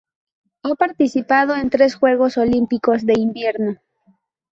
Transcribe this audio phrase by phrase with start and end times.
[0.63, 3.77] Ha participado en tres Juegos Olímpicos de invierno.